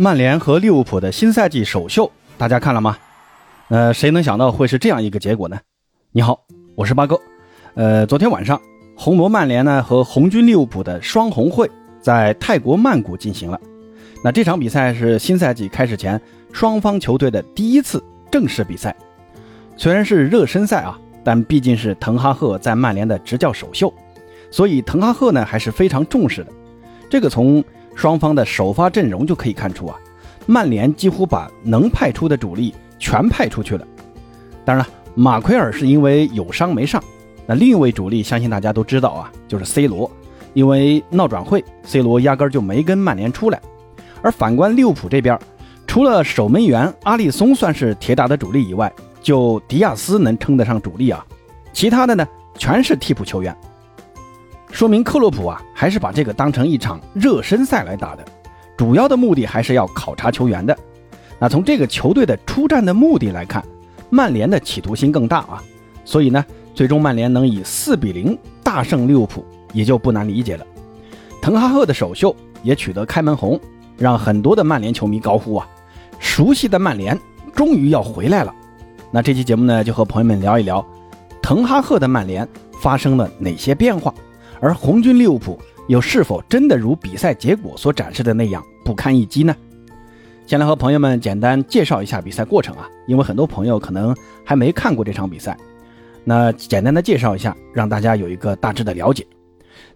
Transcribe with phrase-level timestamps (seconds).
[0.00, 2.96] 曼联和利物浦的新赛季首秀，大家看了吗？
[3.66, 5.58] 呃，谁能想到会是这样一个结果呢？
[6.12, 6.38] 你好，
[6.76, 7.18] 我是八哥。
[7.74, 8.62] 呃，昨天晚上，
[8.96, 11.68] 红魔曼联呢和红军利物浦的双红会
[12.00, 13.60] 在泰国曼谷进行了。
[14.22, 16.20] 那这场比赛是新赛季开始前
[16.52, 18.94] 双方球队的第一次正式比赛。
[19.76, 23.92] 虽然是热身赛啊，但毕竟是滕哈赫在曼联的执教首秀，
[24.48, 26.52] 所以滕哈赫呢还是非常重视的。
[27.10, 27.64] 这个从
[27.98, 29.98] 双方的首发阵容就可以看出啊，
[30.46, 33.84] 曼联几乎把能派出的主力全派出去了。
[34.64, 37.02] 当然了，马奎尔是因为有伤没上。
[37.44, 40.08] 那另一位主力，相信大家都知道啊，就是 C 罗。
[40.54, 43.60] 因为闹转会，C 罗压根就没跟曼联出来。
[44.22, 45.36] 而反观利物浦这边，
[45.84, 51.26] 除了守门员阿里松算是铁打的主力以外，就迪亚斯能称得上主力啊，
[51.72, 52.24] 其他的呢
[52.56, 53.52] 全是替补球员。
[54.70, 58.24] 说明克洛普啊，还是把这个当成一场热身赛来打的，
[58.76, 60.76] 主要的目的还是要考察球员的。
[61.38, 63.64] 那从这个球队的出战的目的来看，
[64.10, 65.62] 曼联的企图心更大啊，
[66.04, 66.44] 所以呢，
[66.74, 70.66] 最终曼联能以四比零大胜利物浦，也就不难理解了。
[71.40, 73.58] 滕哈赫的首秀也取得开门红，
[73.96, 75.68] 让很多的曼联球迷高呼啊，
[76.18, 77.18] 熟悉的曼联
[77.54, 78.54] 终于要回来了。
[79.10, 80.84] 那这期节目呢，就和朋友们聊一聊，
[81.40, 82.46] 滕哈赫的曼联
[82.80, 84.12] 发生了哪些变化。
[84.60, 89.54] 而红军利物浦又是否真的如比赛结果所展示的那样不堪一击呢？
[90.46, 95.56] 先来和朋友们简单介绍一下比赛过程啊，因为很多朋友可能还没看过这场比赛。
[96.24, 99.26] 那简单的介绍一下，让大家有一个大致的了解。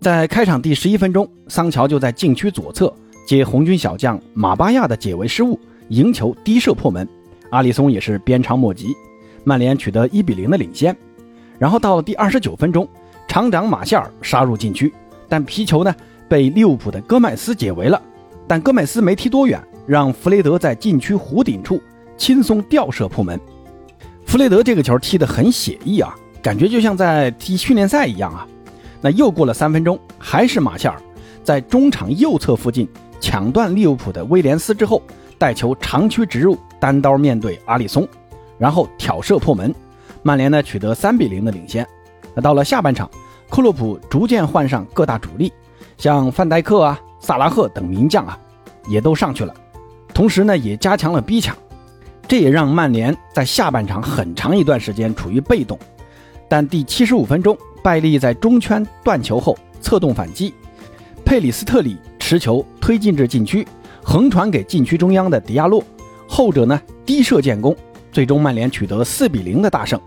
[0.00, 2.92] 在开场第十一分钟，桑乔就在禁区左侧
[3.26, 7.06] 接红军小将马巴亚的解围失误，迎球低射破门，
[7.50, 8.94] 阿里松也是鞭长莫及，
[9.44, 10.96] 曼联取得一比零的领先。
[11.58, 12.88] 然后到了第二十九分钟。
[13.28, 14.92] 厂长马夏尔杀入禁区，
[15.28, 15.94] 但皮球呢
[16.28, 18.02] 被利物浦的戈麦斯解围了。
[18.48, 21.80] 但戈麦斯没踢多远，让弗雷德在禁区弧顶处
[22.16, 23.38] 轻松吊射破门。
[24.26, 28.44] 弗雷德这个球踢得很写意啊，感觉就像在踢训练赛一样啊。
[29.00, 31.00] 那又过了三分钟，还是马夏尔
[31.44, 32.88] 在中场右侧附近
[33.20, 35.00] 抢断利物浦的威廉斯之后，
[35.36, 38.08] 带球长驱直入，单刀面对阿里松，
[38.58, 39.72] 然后挑射破门。
[40.22, 41.86] 曼联呢取得三比零的领先。
[42.34, 43.08] 那到了下半场，
[43.50, 45.52] 克洛普逐渐换上各大主力，
[45.96, 48.38] 像范戴克啊、萨拉赫等名将啊，
[48.88, 49.54] 也都上去了。
[50.12, 51.56] 同时呢，也加强了逼抢，
[52.26, 55.78] 这也让曼联在下半场很长一段时间处于被动。
[56.48, 60.54] 但第七十五分钟，拜利在中圈断球后策动反击，
[61.24, 63.66] 佩里斯特里持球推进至禁区，
[64.02, 65.82] 横传给禁区中央的迪亚洛，
[66.26, 67.76] 后者呢低射建功，
[68.10, 70.00] 最终曼联取得四比零的大胜。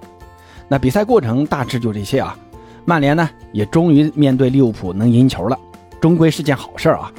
[0.68, 2.38] 那比赛过程大致就这些啊，
[2.86, 5.58] 曼联呢也终于面对利物浦能赢球了，
[6.00, 7.12] 终归是件好事儿啊。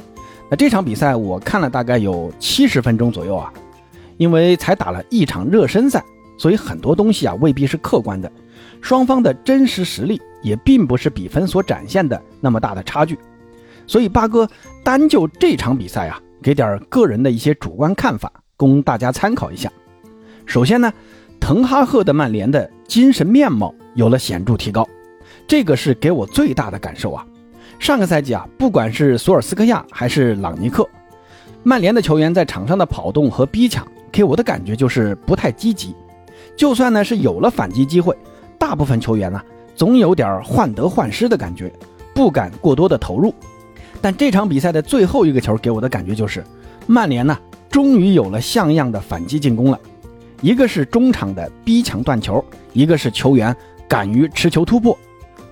[0.49, 3.51] 那这场比赛我看了大概有七十分钟左右啊，
[4.17, 6.03] 因为才打了一场热身赛，
[6.37, 8.31] 所以很多东西啊未必是客观的，
[8.81, 13.17] 双方的真实实力也并不是比分所展现的那么大的差距。
[13.87, 14.47] 所以八哥
[14.83, 19.71] 单就这场比赛啊，给点个人的一些主观看法，供大家参考一下。
[20.45, 20.91] 首先呢。
[21.39, 24.87] 滕哈赫的曼联的精神面貌有了显著提高，
[25.47, 27.25] 这个是给我最大的感受啊。
[27.79, 30.87] 上个赛季啊，不管是索尔斯克亚还是朗尼克，
[31.63, 35.93] 曼联的球员在场上的跑动和逼抢，给我的感觉就是不太积极。
[36.55, 38.15] 就算呢是有了反击机会，
[38.57, 39.41] 大部分球员呢
[39.75, 41.71] 总有点患得患失的感觉，
[42.13, 43.33] 不敢过多的投入。
[44.01, 46.43] 但这场比赛的最后一个球给我的感觉就是，
[46.85, 47.37] 曼联呢
[47.69, 49.79] 终于有了像样的反击进攻了。
[50.41, 52.43] 一个是中场的逼抢断球，
[52.73, 53.55] 一个是球员
[53.87, 54.97] 敢于持球突破，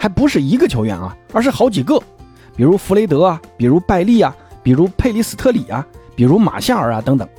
[0.01, 2.01] 还不是一个球员啊，而是好几个，
[2.55, 5.85] 比如弗雷德啊，比如拜利啊，比如佩里斯特里啊，
[6.15, 7.29] 比如马夏尔啊等等。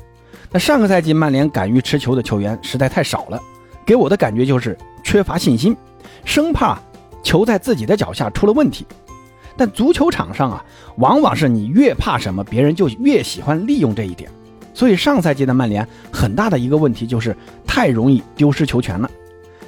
[0.48, 3.40] 那上个赛季曼联敢于持球的球员实在太少了，
[3.84, 5.76] 给我的感觉就是缺乏信心，
[6.24, 6.78] 生怕
[7.24, 8.86] 球在自己的脚下出了问题。
[9.56, 10.64] 但足球场上啊，
[10.98, 14.30] 往往是你越怕什么，别人就越喜欢利用这一点。
[14.72, 17.36] 所以上赛季的曼联很大的一个问题就是
[17.66, 19.10] 太容易丢失球权了。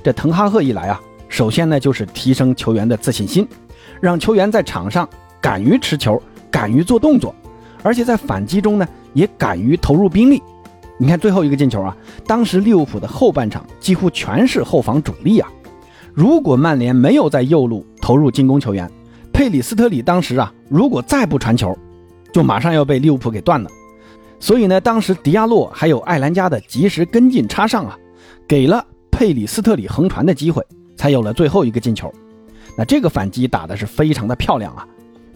[0.04, 1.00] 这滕哈赫一来啊，
[1.34, 3.44] 首先呢就是提升球员的自信心，
[4.00, 5.08] 让球员在场上
[5.40, 7.34] 敢于持球、敢于做动作，
[7.82, 10.40] 而且在反击中呢也敢于投入兵力。
[10.96, 15.50] 你看最后一个进球啊，当时利物浦的后半场几乎全是后防主力啊。
[16.12, 18.88] 如果曼联没有在右路投入进攻球员，
[19.32, 21.76] 佩里斯特里当时啊如果再不传球，
[22.32, 23.68] 就马上要被利物浦给断了。
[24.38, 27.98] 所以呢，当时迪亚洛还有艾兰加的及时跟进插上啊，
[28.46, 30.64] 给了佩里斯特里横传的机会，
[31.04, 32.10] 才有了最后一个进球。
[32.78, 34.88] 那这个反击打的是非常的漂亮啊，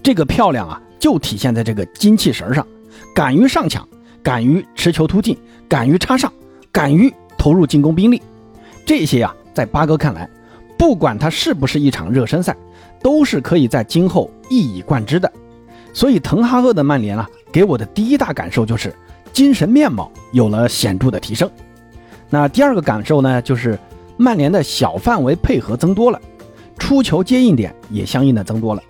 [0.03, 2.67] 这个漂亮啊，就体现在这个精气神上，
[3.15, 3.87] 敢于上抢，
[4.23, 5.37] 敢于持球突进，
[5.69, 6.33] 敢于插上，
[6.73, 8.23] 敢于投入进攻兵力。
[8.87, 10.27] 这些啊，在八哥看来，
[10.79, 12.57] 不管它是不是一场热身赛，
[13.03, 15.31] 都是可以在今后一以贯之的。
[15.93, 18.91] 所以，滕哈赫的曼联啊，给我的第一大感受就是
[19.35, 21.51] 精神面貌有了显著的提升。
[22.31, 23.79] 那第二个感受呢，就是
[24.19, 26.21] 曼联的小范围配合增多了，
[26.79, 28.83] 出球接应点也相应的增多了。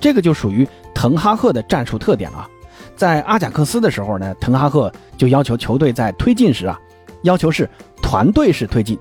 [0.00, 2.48] 这个就属于滕哈赫的战术特点了。
[2.96, 6.80] 在阿贾克斯的时候呢，滕哈赫就要求球队在推进时啊，
[7.22, 7.68] 要求是
[8.00, 8.98] 团队式推进，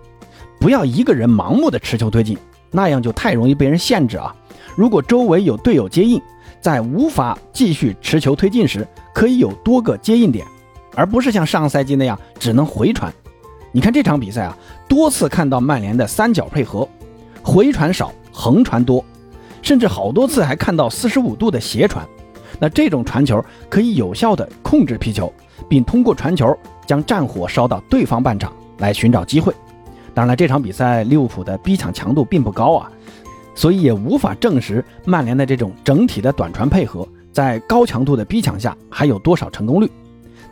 [0.59, 2.37] 不要一个人盲目的持球推进，
[2.71, 4.35] 那样就太容易被人限制啊。
[4.75, 6.21] 如果周围有队友接应，
[6.59, 10.45] 在无法继续持球推进时，可以有多个接应点，
[10.95, 13.13] 而不是像上赛季那样只能回传。
[13.75, 14.57] 你看这场比赛啊，
[14.87, 16.87] 多次看到曼联的三角配合，
[17.43, 19.03] 回传少，横传多，
[19.61, 22.07] 甚至好多次还看到四十五度的斜传。
[22.57, 25.29] 那这种传球可以有效地控制皮球，
[25.67, 26.57] 并通过传球
[26.87, 29.53] 将战火烧到对方半场来寻找机会。
[30.13, 32.89] 当然了，这场比赛利物浦的逼抢强度并不高啊，
[33.55, 39.91] 所以也无法证实曼联的这种整体的短传配合在高强度的逼抢下还有多少成功率。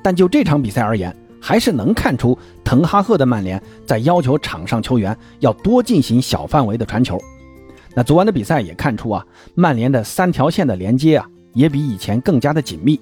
[0.01, 7.19] 但就这场比赛而言，还是能看出滕哈赫的曼联在要求场上球员要多进行小范围的传球。
[7.93, 11.27] 那昨晚的比赛也看出啊，曼联的三条线的连接啊。
[11.53, 12.99] 也比以前更加的紧密。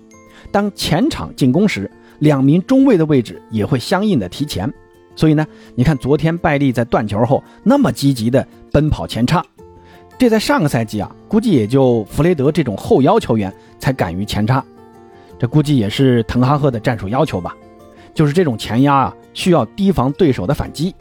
[0.51, 1.89] 当前场进攻时，
[2.19, 4.69] 两名中卫的位置也会相应的提前。
[5.15, 9.41] 所以呢，你看昨天拜利在断球后那么积极的奔跑前插，
[10.17, 14.61] 这在上个赛季啊，估计也就弗雷德这种后腰球员才敢于前插。
[15.39, 17.55] 这估计也是滕哈赫的战术要求吧？
[18.13, 20.93] 就是这种前压啊，需要提防对手的反击。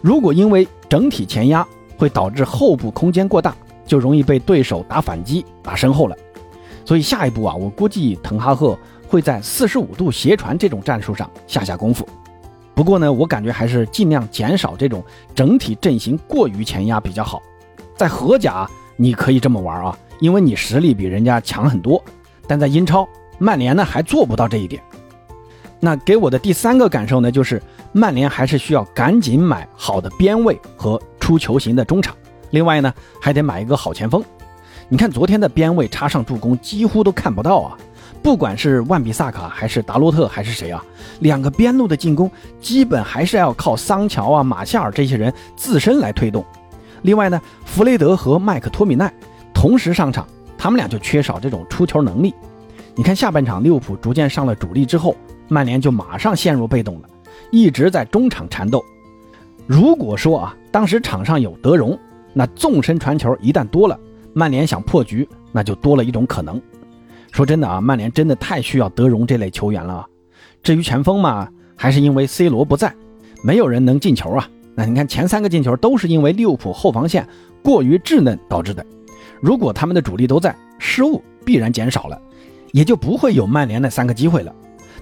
[0.00, 1.66] 如果因为整体前压
[1.96, 3.56] 会导致后部空间过大，
[3.86, 6.16] 就容易被对手打反击打身后了。
[6.84, 8.78] 所以下一步啊，我估计滕哈赫
[9.08, 12.06] 会在四十五度斜传这种战术上下下功夫。
[12.74, 15.02] 不过呢，我感觉还是尽量减少这种
[15.34, 17.42] 整体阵型过于前压比较好。
[17.96, 22.02] 在荷甲你可以这么玩啊，因为你实力比人家强很多。
[22.46, 23.06] 但在英超，
[23.38, 24.82] 曼联呢还做不到这一点。
[25.80, 32.16] 那给我的第三个感受呢，就是曼联还是需要赶紧买好的边位和出球型的中场，
[32.50, 34.24] 另外呢还得买一个好前锋。
[34.88, 37.78] 你看昨天的边位插上助攻几乎都看不到啊！
[38.22, 40.84] 不管是万比萨卡还是达洛特还是谁啊，
[41.20, 42.28] 两个边路的进攻
[42.60, 46.44] 基本还是要靠桑乔啊、马夏尔这些人自身来推动。
[47.02, 49.12] 另外呢，弗雷德和麦克托米奈
[49.54, 50.26] 同时上场，
[50.56, 52.34] 他们俩就缺少这种出球能力。
[52.96, 55.14] 你看下半场利物浦逐渐上了主力之后，
[55.48, 57.08] 曼联就马上陷入被动了，
[57.50, 58.84] 一直在中场缠斗。
[59.66, 61.98] 如果说啊，当时场上有德容，
[62.32, 63.98] 那纵深传球一旦多了。
[64.34, 66.60] 曼联想破局，那就多了一种可能。
[67.32, 70.06] 说真的啊，曼联真的太需要德容这类球员了。
[70.62, 72.94] 至于前锋嘛，还是因为 C 罗不在，
[73.42, 74.48] 没有人能进球啊。
[74.74, 77.26] 那你看前三个进球都是因为利物浦后防线
[77.62, 78.84] 过于稚嫩导致的。
[79.40, 82.20] 如果他们的主力都在，失误必然减少了，
[82.72, 84.54] 也就不会有曼联那三个机会了。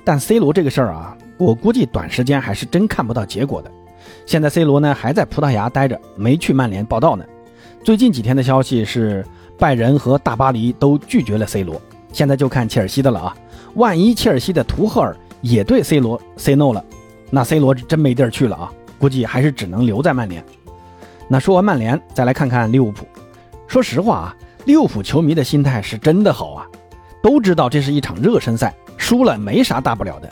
[0.07, 3.69] 但 C 罗这个事儿啊，我估计短时间还是真看不到结果的。
[4.25, 7.25] 现在 C 罗呢还在葡萄牙待着，没去曼联报道呢。
[7.83, 9.27] 最近几天的消息是，
[9.59, 11.83] 拜仁和大巴黎都拒绝了 C 罗，
[12.13, 13.37] 现在就看切尔西的了啊！
[13.75, 16.85] 万一切尔西的图赫尔也对 C 罗 say no 了，
[17.29, 18.73] 那 C 罗真没地儿去了啊！
[19.01, 20.41] 估计还是只能留在曼联。
[21.27, 23.05] 那说完曼联，再来看看利物浦。
[23.67, 24.37] 说实话啊，
[24.67, 26.65] 利物浦球迷的心态是真的好啊，
[27.21, 30.29] 都知道这是一场热身赛，输了没啥大不了的。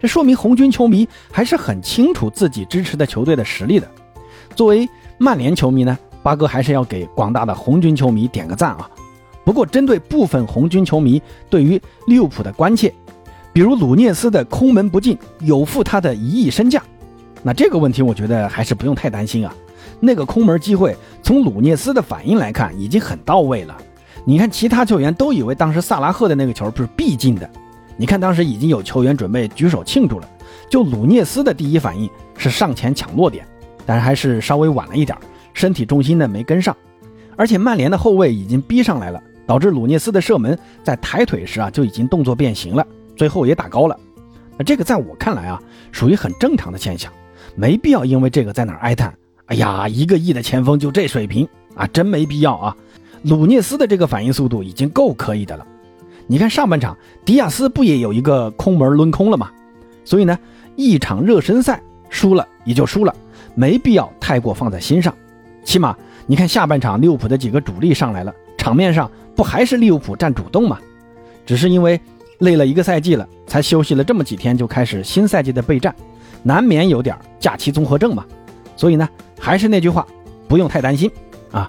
[0.00, 3.88] 这说明红军球迷还是很清楚自己支持的球队的实力的。
[4.54, 5.98] 作为曼联球迷呢？
[6.22, 8.90] 八哥还是要给广大的红军球迷点个赞啊！
[9.44, 12.92] 不过，针对部分红军球迷对于利物浦的关切，
[13.52, 16.82] 比如鲁涅斯的空门不进有负他的一亿身价，
[17.44, 19.54] 那这个问题我觉得还是不用太担心啊。
[20.00, 23.76] 那个空门机会，从鲁涅斯的反应来看，已经很到位了。
[24.24, 27.48] 你看，其他球员都以为当时萨拉赫的那个球不是必进的，
[27.96, 30.28] 你看当时已经有球员准备举手庆祝了。
[30.68, 33.46] 就鲁涅斯的第一反应是上前抢落点，
[33.84, 35.16] 但是还是稍微晚了一点。
[35.54, 36.76] 身体重心呢没跟上，
[37.36, 42.86] 而且曼联的后卫已经逼上来了，导致鲁涅斯的射门在抬腿时啊就已经动作变形了，
[43.16, 43.98] 最后也打高了。
[44.66, 45.62] 这个在我看来啊，
[45.92, 47.10] 属于很正常的现象，
[47.54, 49.14] 没必要因为这个在哪哀叹。
[49.46, 52.76] 哎呀，一个亿的前锋就这水平啊，真没必要啊。
[53.22, 55.66] 鲁涅斯的这个反应速度已经够可以的了。
[56.26, 59.50] 你看上半场迪亚斯不也有一个空门抡空了吗？
[60.04, 60.38] 所以呢，
[60.76, 61.80] 一场热身赛
[62.10, 63.14] 输了也就输了，
[63.54, 65.14] 没必要太过放在心上。
[65.64, 70.78] 起码你看下半场利物浦的几个主力上来了，场面上不还是利物浦占主动吗？
[71.44, 72.00] 只是因为
[72.38, 75.94] 累了一个赛季了，才休息了这么几天就开始新赛季的备战，
[76.42, 78.24] 难免有点假期综合症嘛。
[78.76, 80.06] 所以呢，还是那句话，
[80.48, 81.10] 不用太担心
[81.50, 81.68] 啊。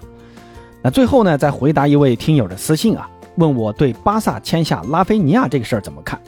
[0.82, 6.20] 那最后呢，再回答一位听友的私信啊，问我对巴萨签下拉菲尼亚这个事儿怎么看？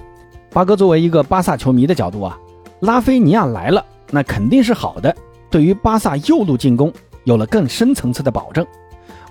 [0.52, 2.38] 八哥作为一个巴萨球迷的角度啊，
[2.80, 5.14] 拉菲尼亚来了，那肯定是好的，
[5.50, 6.92] 对于巴萨右路进攻
[7.24, 8.64] 有了更深层次的保证。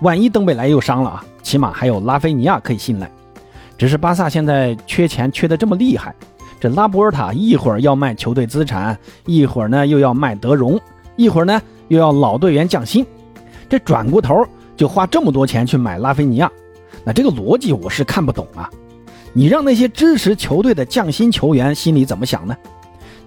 [0.02, 3.10] 万一登贝莱又伤了啊，起码还有拉菲尼亚可以信赖。
[3.78, 6.14] 只是巴萨现在缺钱缺得这么厉害，
[6.60, 10.78] 这拉波尔塔一会儿要卖球队资产，一会儿呢又要卖德容，
[11.16, 13.06] 一会儿呢又要老队员降薪，
[13.70, 14.46] 这转过头
[14.76, 16.50] 就花这么多钱去买拉菲尼亚，
[17.04, 18.70] 那这个逻辑我是看不懂啊。
[19.32, 22.56] 你让那些支持球队的降薪球员心里怎么想呢？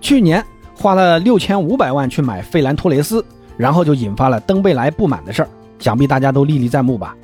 [0.01, 0.43] 去年
[0.75, 3.23] 花了六千五百万去买费兰托雷斯，
[3.55, 5.49] 然后就引发了登贝莱不满的事儿。
[5.79, 7.15] 想必大家都历历在目吧？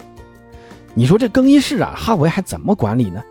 [0.94, 3.22] 你说这更衣室啊，哈维还怎么管理呢？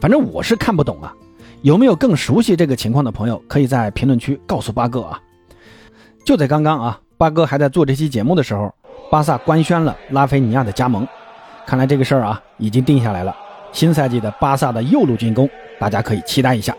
[0.00, 1.14] 反正我是看不懂啊。
[1.62, 5.20] 有没有更熟悉这个情况的朋友，可以在评论区告诉八哥啊。
[6.24, 8.72] 就在刚刚啊，八哥还在做这期节目的时候，
[9.12, 11.06] 巴萨官宣了拉菲尼亚的加盟。
[11.66, 13.34] 看来这个事儿啊，已经定下来了。
[13.72, 16.74] 新赛季的巴萨的右路进攻，大家可以期待一下。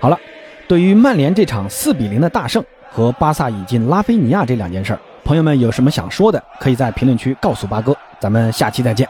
[0.00, 0.18] 好了，
[0.66, 5.00] 对于曼联这场四比零的大胜和巴萨引进拉菲尼亚这两件事儿。
[5.24, 7.96] 朋友们有什么想说的，可以在评论区告诉八哥。
[8.18, 9.08] 咱们下期再见。